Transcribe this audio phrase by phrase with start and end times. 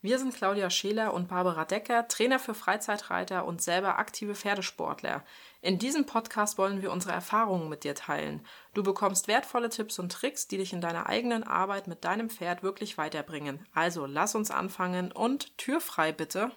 [0.00, 5.24] Wir sind Claudia Scheler und Barbara Decker, Trainer für Freizeitreiter und selber aktive Pferdesportler.
[5.60, 8.46] In diesem Podcast wollen wir unsere Erfahrungen mit dir teilen.
[8.74, 12.62] Du bekommst wertvolle Tipps und Tricks, die dich in deiner eigenen Arbeit mit deinem Pferd
[12.62, 13.66] wirklich weiterbringen.
[13.74, 16.52] Also lass uns anfangen und Tür frei bitte.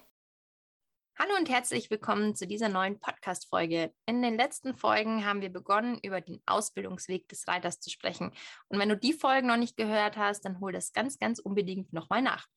[1.18, 3.92] Hallo und herzlich willkommen zu dieser neuen Podcast-Folge.
[4.06, 8.34] In den letzten Folgen haben wir begonnen, über den Ausbildungsweg des Reiters zu sprechen.
[8.68, 11.92] Und wenn du die Folgen noch nicht gehört hast, dann hol das ganz, ganz unbedingt
[11.92, 12.48] nochmal nach.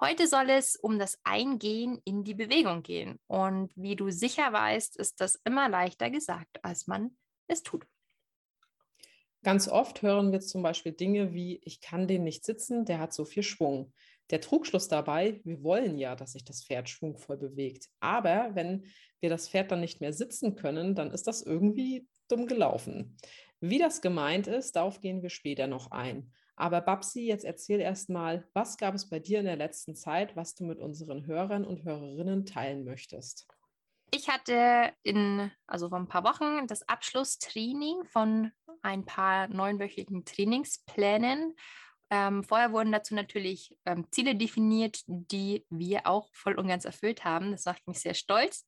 [0.00, 3.18] Heute soll es um das Eingehen in die Bewegung gehen.
[3.26, 7.86] Und wie du sicher weißt, ist das immer leichter gesagt, als man es tut.
[9.44, 13.12] Ganz oft hören wir zum Beispiel Dinge wie, ich kann den nicht sitzen, der hat
[13.12, 13.92] so viel Schwung.
[14.30, 17.90] Der Trugschluss dabei, wir wollen ja, dass sich das Pferd schwungvoll bewegt.
[18.00, 18.86] Aber wenn
[19.20, 23.18] wir das Pferd dann nicht mehr sitzen können, dann ist das irgendwie dumm gelaufen.
[23.60, 26.32] Wie das gemeint ist, darauf gehen wir später noch ein.
[26.56, 30.36] Aber Babsi, jetzt erzähl erst mal, was gab es bei dir in der letzten Zeit,
[30.36, 33.48] was du mit unseren Hörern und Hörerinnen teilen möchtest?
[34.12, 41.56] Ich hatte in, also vor ein paar Wochen das Abschlusstraining von ein paar neunwöchigen Trainingsplänen.
[42.10, 47.24] Ähm, vorher wurden dazu natürlich ähm, Ziele definiert, die wir auch voll und ganz erfüllt
[47.24, 47.50] haben.
[47.50, 48.66] Das macht mich sehr stolz.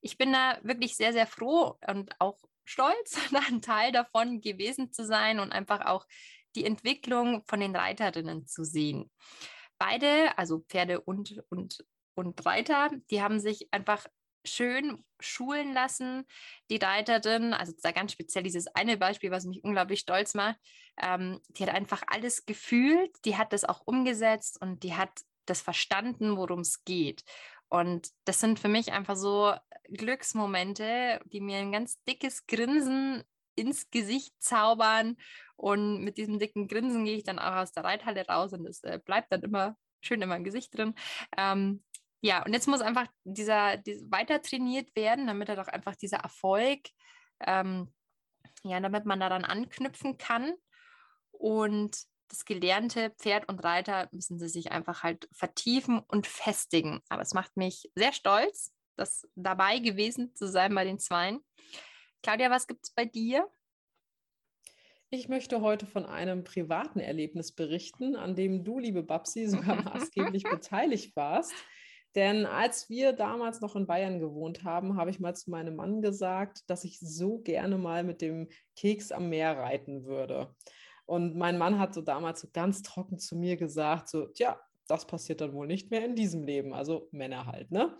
[0.00, 3.18] Ich bin da wirklich sehr, sehr froh und auch stolz,
[3.50, 6.06] ein Teil davon gewesen zu sein und einfach auch
[6.56, 9.10] die Entwicklung von den Reiterinnen zu sehen.
[9.78, 14.06] Beide, also Pferde und, und, und Reiter, die haben sich einfach
[14.46, 16.24] schön schulen lassen.
[16.70, 20.58] Die Reiterin, also da ganz speziell dieses eine Beispiel, was mich unglaublich stolz macht,
[21.00, 25.10] ähm, die hat einfach alles gefühlt, die hat das auch umgesetzt und die hat
[25.44, 27.22] das verstanden, worum es geht.
[27.68, 29.52] Und das sind für mich einfach so
[29.88, 33.24] Glücksmomente, die mir ein ganz dickes Grinsen
[33.56, 35.16] ins Gesicht zaubern.
[35.56, 38.82] Und mit diesem dicken Grinsen gehe ich dann auch aus der Reithalle raus und es
[38.84, 40.94] äh, bleibt dann immer schön in meinem Gesicht drin.
[41.36, 41.82] Ähm,
[42.20, 46.18] ja, und jetzt muss einfach dieser, dieser, weiter trainiert werden, damit er doch einfach dieser
[46.18, 46.80] Erfolg,
[47.40, 47.92] ähm,
[48.64, 50.54] ja, damit man daran anknüpfen kann.
[51.30, 51.96] Und
[52.28, 57.00] das gelernte Pferd und Reiter müssen sie sich einfach halt vertiefen und festigen.
[57.08, 61.40] Aber es macht mich sehr stolz, das dabei gewesen zu sein bei den Zweien.
[62.26, 63.48] Claudia, was gibt es bei dir?
[65.10, 70.42] Ich möchte heute von einem privaten Erlebnis berichten, an dem du, liebe Babsi, sogar maßgeblich
[70.42, 71.52] beteiligt warst.
[72.16, 76.02] Denn als wir damals noch in Bayern gewohnt haben, habe ich mal zu meinem Mann
[76.02, 80.52] gesagt, dass ich so gerne mal mit dem Keks am Meer reiten würde.
[81.04, 85.06] Und mein Mann hat so damals so ganz trocken zu mir gesagt, so, tja, das
[85.06, 87.96] passiert dann wohl nicht mehr in diesem Leben, also Männer halt, ne?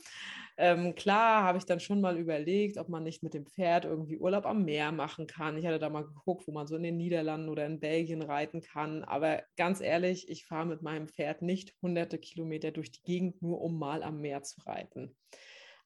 [0.58, 4.18] Ähm, klar habe ich dann schon mal überlegt, ob man nicht mit dem Pferd irgendwie
[4.18, 5.58] Urlaub am Meer machen kann.
[5.58, 8.62] Ich hatte da mal geguckt, wo man so in den Niederlanden oder in Belgien reiten
[8.62, 9.04] kann.
[9.04, 13.60] Aber ganz ehrlich, ich fahre mit meinem Pferd nicht hunderte Kilometer durch die Gegend, nur
[13.60, 15.14] um mal am Meer zu reiten.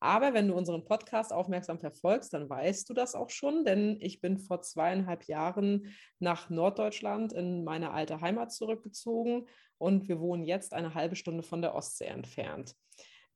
[0.03, 4.23] Aber wenn du unseren Podcast aufmerksam verfolgst, dann weißt du das auch schon, denn ich
[4.23, 9.47] bin vor zweieinhalb Jahren nach Norddeutschland in meine alte Heimat zurückgezogen
[9.81, 12.77] und wir wohnen jetzt eine halbe Stunde von der Ostsee entfernt.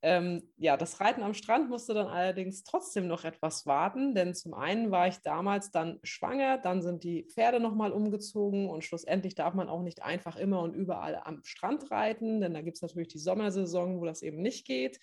[0.01, 4.53] Ähm, ja, das Reiten am Strand musste dann allerdings trotzdem noch etwas warten, denn zum
[4.53, 9.55] einen war ich damals dann schwanger, dann sind die Pferde nochmal umgezogen und schlussendlich darf
[9.55, 13.07] man auch nicht einfach immer und überall am Strand reiten, denn da gibt es natürlich
[13.07, 14.99] die Sommersaison, wo das eben nicht geht.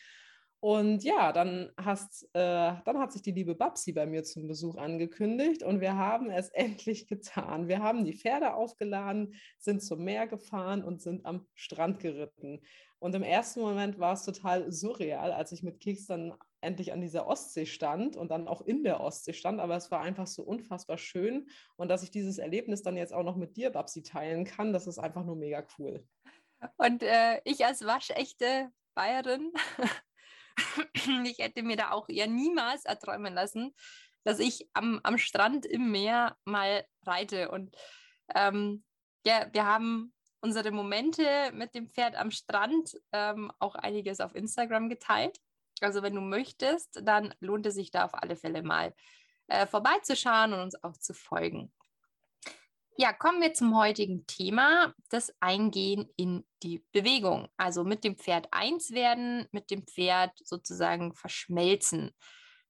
[0.65, 4.77] Und ja, dann, hast, äh, dann hat sich die liebe Babsi bei mir zum Besuch
[4.77, 7.67] angekündigt und wir haben es endlich getan.
[7.67, 12.61] Wir haben die Pferde aufgeladen, sind zum Meer gefahren und sind am Strand geritten.
[13.01, 17.01] Und im ersten Moment war es total surreal, als ich mit Keks dann endlich an
[17.01, 19.59] dieser Ostsee stand und dann auch in der Ostsee stand.
[19.59, 21.49] Aber es war einfach so unfassbar schön.
[21.75, 24.87] Und dass ich dieses Erlebnis dann jetzt auch noch mit dir, Babsi, teilen kann, das
[24.87, 26.07] ist einfach nur mega cool.
[26.77, 29.51] Und äh, ich als waschechte Bayerin
[31.25, 33.75] ich hätte mir da auch eher niemals erträumen lassen,
[34.25, 37.51] dass ich am, am Strand im Meer mal reite.
[37.51, 37.77] Und
[38.35, 38.85] ähm,
[39.27, 44.89] ja, wir haben unsere Momente mit dem Pferd am Strand ähm, auch einiges auf Instagram
[44.89, 45.39] geteilt.
[45.81, 48.95] Also wenn du möchtest, dann lohnt es sich da auf alle Fälle mal
[49.49, 51.73] äh, vorbeizuschauen und uns auch zu folgen.
[52.99, 57.49] Ja, kommen wir zum heutigen Thema, das Eingehen in die Bewegung.
[57.57, 62.13] Also mit dem Pferd eins werden, mit dem Pferd sozusagen verschmelzen.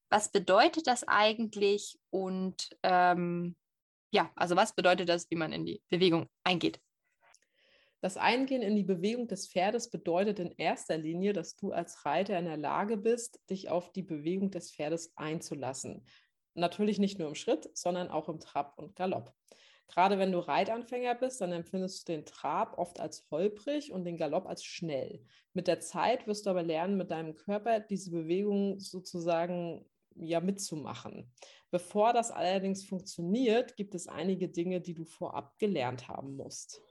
[0.09, 1.99] Was bedeutet das eigentlich?
[2.09, 3.57] Und ähm,
[4.11, 6.79] ja, also was bedeutet das, wie man in die Bewegung eingeht?
[7.99, 12.37] Das Eingehen in die Bewegung des Pferdes bedeutet in erster Linie, dass du als Reiter
[12.37, 16.05] in der Lage bist, dich auf die Bewegung des Pferdes einzulassen.
[16.53, 19.33] Natürlich nicht nur im Schritt, sondern auch im Trab und Galopp.
[19.87, 24.17] Gerade wenn du Reitanfänger bist, dann empfindest du den Trab oft als holprig und den
[24.17, 25.23] Galopp als schnell.
[25.53, 29.85] Mit der Zeit wirst du aber lernen, mit deinem Körper diese Bewegung sozusagen
[30.15, 31.31] ja mitzumachen.
[31.71, 36.81] Bevor das allerdings funktioniert, gibt es einige Dinge, die du vorab gelernt haben musst.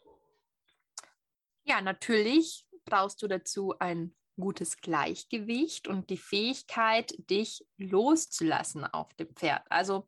[1.64, 9.34] Ja, natürlich brauchst du dazu ein gutes Gleichgewicht und die Fähigkeit, dich loszulassen auf dem
[9.34, 9.62] Pferd.
[9.70, 10.06] Also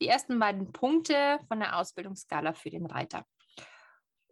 [0.00, 3.26] die ersten beiden Punkte von der Ausbildungsskala für den Reiter.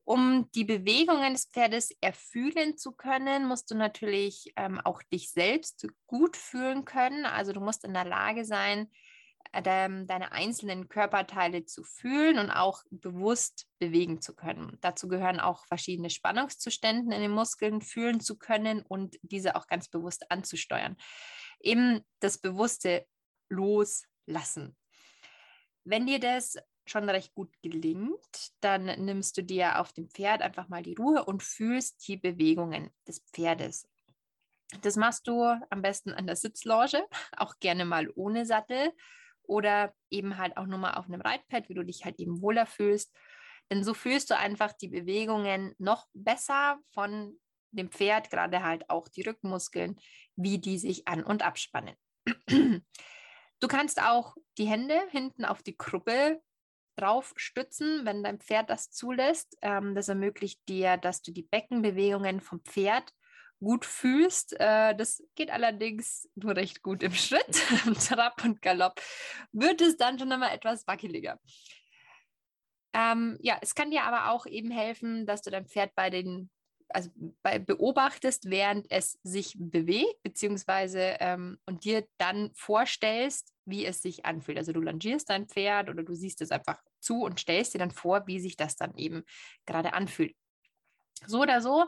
[0.04, 5.86] Um die Bewegungen des Pferdes erfühlen zu können, musst du natürlich ähm, auch dich selbst
[6.06, 7.24] gut fühlen können.
[7.24, 8.90] Also du musst in der Lage sein,
[9.52, 14.78] deine einzelnen Körperteile zu fühlen und auch bewusst bewegen zu können.
[14.80, 19.88] Dazu gehören auch verschiedene Spannungszustände in den Muskeln fühlen zu können und diese auch ganz
[19.88, 20.96] bewusst anzusteuern.
[21.60, 23.06] Eben das bewusste
[23.48, 24.76] Loslassen.
[25.84, 30.68] Wenn dir das schon recht gut gelingt, dann nimmst du dir auf dem Pferd einfach
[30.68, 33.88] mal die Ruhe und fühlst die Bewegungen des Pferdes.
[34.82, 37.04] Das machst du am besten an der Sitzloge,
[37.36, 38.92] auch gerne mal ohne Sattel
[39.42, 42.66] oder eben halt auch nur mal auf einem Reitpad, wie du dich halt eben wohler
[42.66, 43.14] fühlst.
[43.70, 47.38] Denn so fühlst du einfach die Bewegungen noch besser von
[47.70, 49.96] dem Pferd, gerade halt auch die Rückenmuskeln,
[50.36, 51.96] wie die sich an- und abspannen.
[53.64, 56.42] Du kannst auch die Hände hinten auf die Kruppe
[56.96, 59.56] drauf stützen, wenn dein Pferd das zulässt.
[59.62, 63.10] Ähm, das ermöglicht dir, dass du die Beckenbewegungen vom Pferd
[63.60, 64.52] gut fühlst.
[64.60, 67.62] Äh, das geht allerdings nur recht gut im Schritt.
[67.86, 69.00] Im Trab und Galopp
[69.52, 71.40] wird es dann schon einmal etwas wackeliger.
[72.92, 76.50] Ähm, ja, es kann dir aber auch eben helfen, dass du dein Pferd bei den,
[76.94, 77.10] also
[77.66, 84.58] beobachtest, während es sich bewegt, beziehungsweise ähm, und dir dann vorstellst, wie es sich anfühlt.
[84.58, 87.90] Also du langierst dein Pferd oder du siehst es einfach zu und stellst dir dann
[87.90, 89.24] vor, wie sich das dann eben
[89.66, 90.34] gerade anfühlt.
[91.26, 91.86] So oder so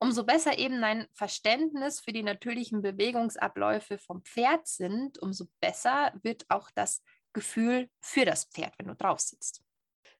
[0.00, 6.46] umso besser eben dein Verständnis für die natürlichen Bewegungsabläufe vom Pferd sind, umso besser wird
[6.48, 7.02] auch das
[7.32, 9.62] Gefühl für das Pferd, wenn du drauf sitzt.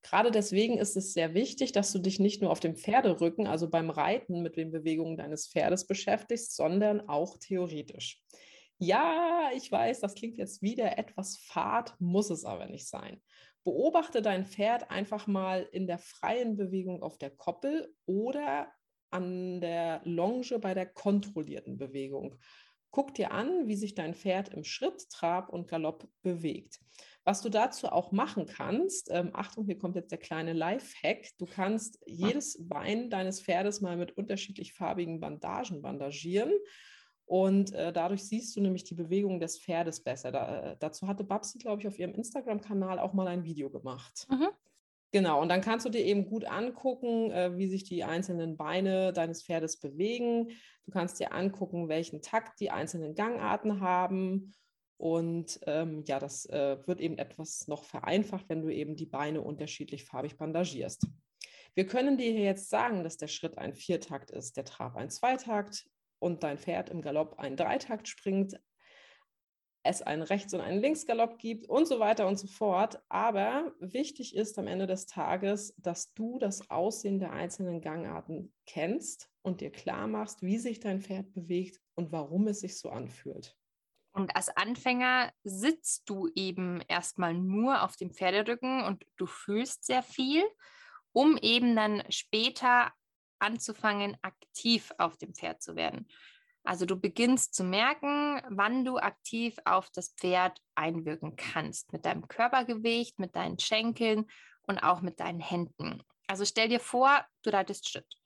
[0.03, 3.69] Gerade deswegen ist es sehr wichtig, dass du dich nicht nur auf dem Pferderücken, also
[3.69, 8.23] beim Reiten mit den Bewegungen deines Pferdes beschäftigst, sondern auch theoretisch.
[8.79, 13.21] Ja, ich weiß, das klingt jetzt wieder etwas fad, muss es aber nicht sein.
[13.63, 18.73] Beobachte dein Pferd einfach mal in der freien Bewegung auf der Koppel oder
[19.11, 22.37] an der Longe bei der kontrollierten Bewegung.
[22.91, 26.81] Guck dir an, wie sich dein Pferd im Schritt, Trab und Galopp bewegt.
[27.31, 31.47] Was du dazu auch machen kannst, ähm, Achtung, hier kommt jetzt der kleine Life-Hack, du
[31.47, 36.51] kannst jedes Bein deines Pferdes mal mit unterschiedlich farbigen Bandagen bandagieren
[37.27, 40.33] und äh, dadurch siehst du nämlich die Bewegung des Pferdes besser.
[40.33, 44.27] Da, äh, dazu hatte Babsi, glaube ich, auf ihrem Instagram-Kanal auch mal ein Video gemacht.
[44.29, 44.49] Mhm.
[45.13, 49.13] Genau, und dann kannst du dir eben gut angucken, äh, wie sich die einzelnen Beine
[49.13, 50.49] deines Pferdes bewegen.
[50.85, 54.53] Du kannst dir angucken, welchen Takt die einzelnen Gangarten haben.
[55.01, 59.41] Und ähm, ja, das äh, wird eben etwas noch vereinfacht, wenn du eben die Beine
[59.41, 61.07] unterschiedlich farbig bandagierst.
[61.75, 65.89] Wir können dir jetzt sagen, dass der Schritt ein Viertakt ist, der Trab ein Zweitakt
[66.19, 68.61] und dein Pferd im Galopp ein Dreitakt springt
[69.85, 73.03] es einen Rechts- und einen Linksgalopp gibt und so weiter und so fort.
[73.09, 79.31] Aber wichtig ist am Ende des Tages, dass du das Aussehen der einzelnen Gangarten kennst
[79.41, 83.57] und dir klar machst, wie sich dein Pferd bewegt und warum es sich so anfühlt.
[84.21, 90.03] Und als Anfänger sitzt du eben erstmal nur auf dem Pferderücken und du fühlst sehr
[90.03, 90.45] viel,
[91.13, 92.93] um eben dann später
[93.39, 96.07] anzufangen, aktiv auf dem Pferd zu werden.
[96.65, 102.29] Also du beginnst zu merken, wann du aktiv auf das Pferd einwirken kannst, mit deinem
[102.29, 104.27] Körpergewicht, mit deinen Schenkeln
[104.67, 106.03] und auch mit deinen Händen.
[106.27, 108.19] Also stell dir vor, du reitest Schritt.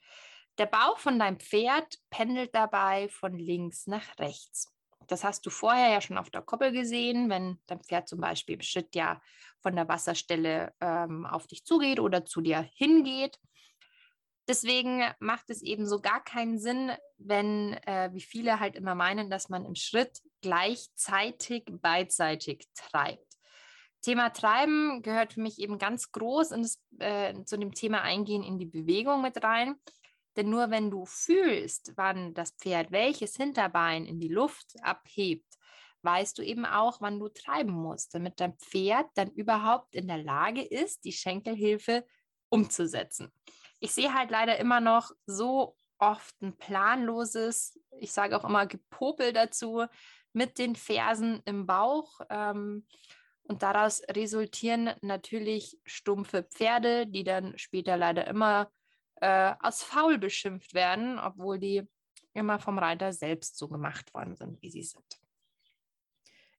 [0.58, 4.73] Der Bauch von deinem Pferd pendelt dabei von links nach rechts.
[5.10, 8.56] Das hast du vorher ja schon auf der Koppel gesehen, wenn dein Pferd zum Beispiel
[8.56, 9.20] im Schritt ja
[9.60, 13.38] von der Wasserstelle ähm, auf dich zugeht oder zu dir hingeht.
[14.46, 19.30] Deswegen macht es eben so gar keinen Sinn, wenn, äh, wie viele halt immer meinen,
[19.30, 23.24] dass man im Schritt gleichzeitig beidseitig treibt.
[24.02, 28.42] Thema Treiben gehört für mich eben ganz groß in das, äh, zu dem Thema Eingehen
[28.42, 29.76] in die Bewegung mit rein.
[30.36, 35.58] Denn nur wenn du fühlst, wann das Pferd welches Hinterbein in die Luft abhebt,
[36.02, 40.22] weißt du eben auch, wann du treiben musst, damit dein Pferd dann überhaupt in der
[40.22, 42.04] Lage ist, die Schenkelhilfe
[42.48, 43.32] umzusetzen.
[43.80, 49.32] ich sehe halt leider immer noch so oft ein planloses, ich sage auch immer Gepopel
[49.32, 49.86] dazu,
[50.32, 52.20] mit den Fersen im Bauch.
[52.28, 52.86] Ähm,
[53.46, 58.70] und daraus resultieren natürlich stumpfe Pferde, die dann später leider immer
[59.20, 61.82] äh, als faul beschimpft werden, obwohl die
[62.34, 65.04] immer vom Reiter selbst so gemacht worden sind, wie sie sind.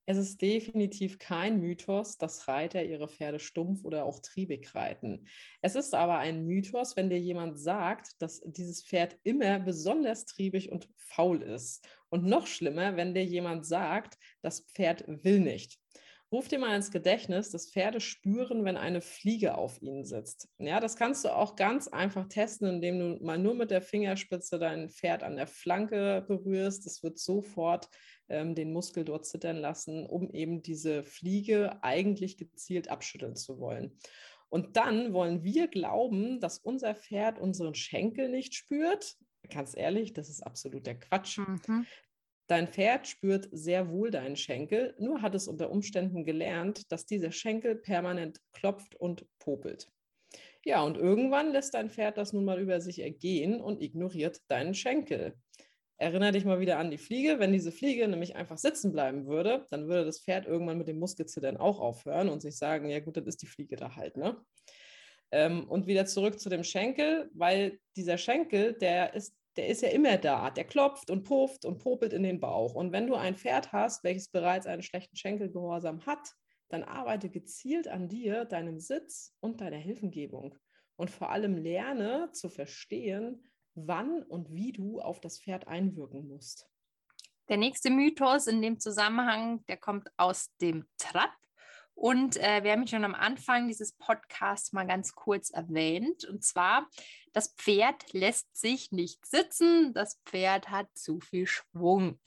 [0.08, 5.28] Es ist definitiv kein Mythos, dass Reiter ihre Pferde stumpf oder auch triebig reiten.
[5.62, 10.72] Es ist aber ein Mythos, wenn dir jemand sagt, dass dieses Pferd immer besonders triebig
[10.72, 11.88] und faul ist.
[12.10, 15.80] Und noch schlimmer, wenn dir jemand sagt, das Pferd will nicht.
[16.36, 20.50] Ruf dir mal ins Gedächtnis, dass Pferde spüren, wenn eine Fliege auf ihnen sitzt.
[20.58, 24.60] Ja, das kannst du auch ganz einfach testen, indem du mal nur mit der Fingerspitze
[24.60, 26.86] dein Pferd an der Flanke berührst.
[26.86, 27.88] Das wird sofort
[28.28, 33.98] ähm, den Muskel dort zittern lassen, um eben diese Fliege eigentlich gezielt abschütteln zu wollen.
[34.50, 39.16] Und dann wollen wir glauben, dass unser Pferd unseren Schenkel nicht spürt.
[39.50, 41.38] Ganz ehrlich, das ist absoluter Quatsch.
[41.38, 41.86] Mhm.
[42.48, 47.32] Dein Pferd spürt sehr wohl deinen Schenkel, nur hat es unter Umständen gelernt, dass dieser
[47.32, 49.90] Schenkel permanent klopft und popelt.
[50.64, 54.74] Ja, und irgendwann lässt dein Pferd das nun mal über sich ergehen und ignoriert deinen
[54.74, 55.34] Schenkel.
[55.98, 57.40] Erinnere dich mal wieder an die Fliege.
[57.40, 61.00] Wenn diese Fliege nämlich einfach sitzen bleiben würde, dann würde das Pferd irgendwann mit dem
[61.00, 64.38] Muskelzittern auch aufhören und sich sagen, ja gut, dann ist die Fliege da halt, ne?
[65.32, 69.90] Ähm, und wieder zurück zu dem Schenkel, weil dieser Schenkel, der ist der ist ja
[69.90, 70.52] immer da.
[70.52, 72.76] Der klopft und pufft und popelt in den Bauch.
[72.76, 76.36] Und wenn du ein Pferd hast, welches bereits einen schlechten Schenkelgehorsam hat,
[76.70, 80.56] dann arbeite gezielt an dir, deinem Sitz und deiner Hilfengebung.
[80.96, 83.44] Und vor allem lerne zu verstehen,
[83.76, 86.68] wann und wie du auf das Pferd einwirken musst.
[87.50, 91.32] Der nächste Mythos in dem Zusammenhang, der kommt aus dem Trab.
[91.96, 96.26] Und äh, wir haben ihn schon am Anfang dieses Podcasts mal ganz kurz erwähnt.
[96.26, 96.88] Und zwar,
[97.34, 102.20] das Pferd lässt sich nicht sitzen, das Pferd hat zu viel Schwung.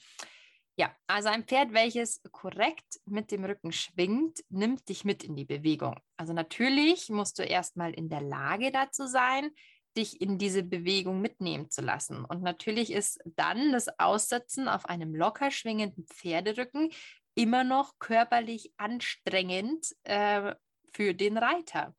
[0.77, 5.45] Ja, also ein Pferd, welches korrekt mit dem Rücken schwingt, nimmt dich mit in die
[5.45, 5.99] Bewegung.
[6.17, 9.51] Also natürlich musst du erstmal in der Lage dazu sein,
[9.97, 12.25] dich in diese Bewegung mitnehmen zu lassen.
[12.25, 16.91] Und natürlich ist dann das Aussetzen auf einem locker schwingenden Pferderücken
[17.39, 20.57] immer noch körperlich anstrengend äh,
[20.93, 21.95] für den Reiter.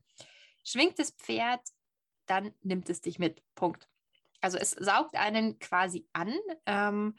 [0.65, 1.61] Schwingt das Pferd,
[2.25, 3.41] dann nimmt es dich mit.
[3.55, 3.87] Punkt.
[4.41, 6.35] Also es saugt einen quasi an.
[6.65, 7.15] Ähm,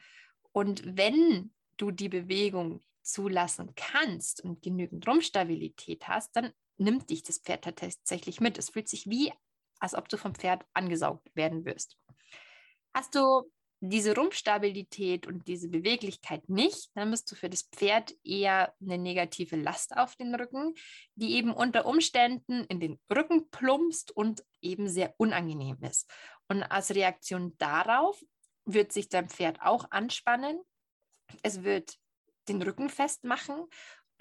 [0.52, 7.38] und wenn du die Bewegung zulassen kannst und genügend Rumpfstabilität hast, dann nimmt dich das
[7.38, 8.58] Pferd tatsächlich mit.
[8.58, 9.32] Es fühlt sich wie,
[9.78, 11.96] als ob du vom Pferd angesaugt werden wirst.
[12.92, 18.74] Hast du diese Rumpfstabilität und diese Beweglichkeit nicht, dann bist du für das Pferd eher
[18.80, 20.74] eine negative Last auf den Rücken,
[21.14, 26.10] die eben unter Umständen in den Rücken plumpst und eben sehr unangenehm ist.
[26.48, 28.22] Und als Reaktion darauf
[28.66, 30.60] wird sich dein Pferd auch anspannen.
[31.42, 31.96] Es wird
[32.48, 33.64] den Rücken festmachen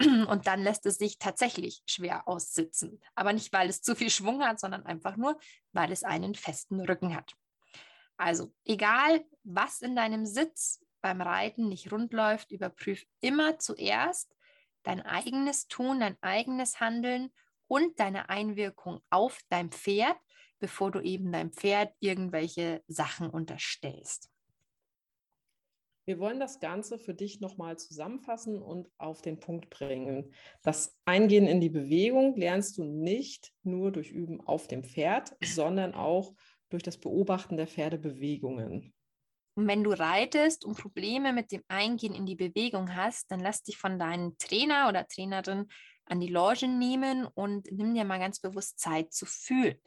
[0.00, 2.98] und dann lässt es sich tatsächlich schwer aussitzen.
[3.14, 5.38] Aber nicht, weil es zu viel Schwung hat, sondern einfach nur,
[5.72, 7.34] weil es einen festen Rücken hat.
[8.20, 14.36] Also egal, was in deinem Sitz beim Reiten nicht rund läuft, überprüf immer zuerst
[14.82, 17.32] dein eigenes Tun, dein eigenes Handeln
[17.66, 20.18] und deine Einwirkung auf dein Pferd,
[20.58, 24.30] bevor du eben deinem Pferd irgendwelche Sachen unterstellst.
[26.04, 30.34] Wir wollen das Ganze für dich nochmal zusammenfassen und auf den Punkt bringen.
[30.62, 35.94] Das Eingehen in die Bewegung lernst du nicht nur durch Üben auf dem Pferd, sondern
[35.94, 36.34] auch
[36.70, 38.94] durch das Beobachten der Pferdebewegungen.
[39.54, 43.62] Und wenn du reitest und Probleme mit dem Eingehen in die Bewegung hast, dann lass
[43.62, 45.66] dich von deinem Trainer oder Trainerin
[46.06, 49.78] an die Loge nehmen und nimm dir mal ganz bewusst Zeit zu fühlen.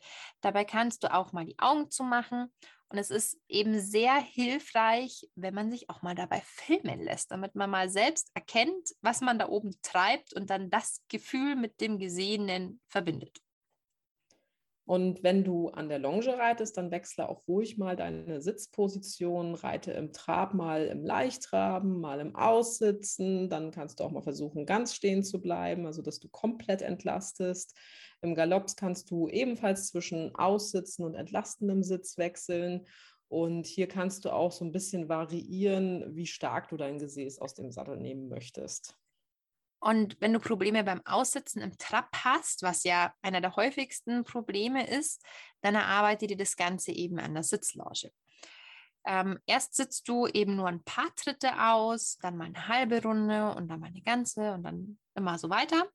[0.42, 2.54] Dabei kannst du auch mal die Augen zumachen
[2.90, 7.56] und es ist eben sehr hilfreich, wenn man sich auch mal dabei filmen lässt, damit
[7.56, 11.98] man mal selbst erkennt, was man da oben treibt und dann das Gefühl mit dem
[11.98, 13.42] Gesehenen verbindet.
[14.86, 19.94] Und wenn du an der Longe reitest, dann wechsle auch ruhig mal deine Sitzposition, reite
[19.94, 23.50] im Trab mal im Leichttraben, mal im Aussitzen.
[23.50, 27.78] Dann kannst du auch mal versuchen, ganz stehen zu bleiben, also dass du komplett entlastest.
[28.22, 32.86] Im Galopp kannst du ebenfalls zwischen Aussitzen und entlastendem Sitz wechseln.
[33.30, 37.54] Und hier kannst du auch so ein bisschen variieren, wie stark du dein Gesäß aus
[37.54, 38.98] dem Sattel nehmen möchtest.
[39.84, 44.88] Und wenn du Probleme beim Aussitzen im Trab hast, was ja einer der häufigsten Probleme
[44.88, 45.22] ist,
[45.60, 48.14] dann erarbeite dir das Ganze eben an der Sitzlounge.
[49.06, 53.54] Ähm, erst sitzt du eben nur ein paar Tritte aus, dann mal eine halbe Runde
[53.56, 55.90] und dann mal eine ganze und dann immer so weiter.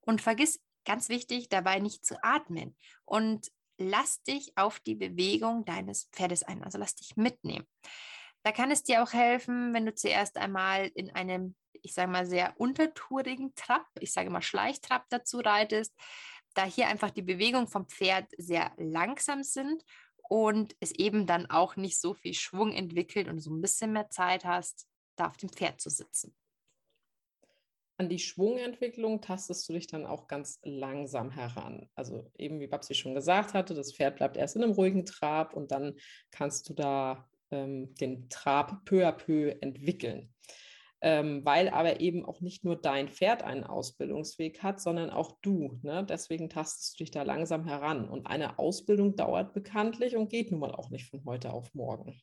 [0.00, 2.74] Und vergiss, ganz wichtig, dabei nicht zu atmen.
[3.04, 7.66] Und lass dich auf die Bewegung deines Pferdes ein, also lass dich mitnehmen.
[8.44, 12.26] Da kann es dir auch helfen, wenn du zuerst einmal in einem, ich sage mal,
[12.26, 15.94] sehr untertourigen Trab, ich sage mal Schleichtrab dazu reitest,
[16.52, 19.82] da hier einfach die Bewegung vom Pferd sehr langsam sind
[20.28, 24.10] und es eben dann auch nicht so viel Schwung entwickelt und so ein bisschen mehr
[24.10, 24.86] Zeit hast,
[25.16, 26.36] da auf dem Pferd zu sitzen.
[27.96, 31.88] An die Schwungentwicklung tastest du dich dann auch ganz langsam heran.
[31.94, 35.54] Also eben wie Babsi schon gesagt hatte, das Pferd bleibt erst in einem ruhigen Trab
[35.54, 35.94] und dann
[36.30, 40.32] kannst du da ähm, den Trab peu à peu entwickeln.
[41.00, 45.78] Ähm, weil aber eben auch nicht nur dein Pferd einen Ausbildungsweg hat, sondern auch du.
[45.82, 46.06] Ne?
[46.08, 48.08] Deswegen tastest du dich da langsam heran.
[48.08, 52.18] Und eine Ausbildung dauert bekanntlich und geht nun mal auch nicht von heute auf morgen.